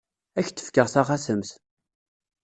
[0.37, 1.49] Ad ak-d-fkeɣ taxatemt.